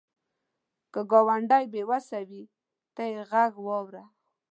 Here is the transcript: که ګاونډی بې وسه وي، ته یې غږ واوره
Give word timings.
که 0.93 1.01
ګاونډی 1.11 1.63
بې 1.73 1.81
وسه 1.89 2.19
وي، 2.29 2.43
ته 2.95 3.03
یې 3.11 3.19
غږ 3.31 3.53
واوره 3.65 4.03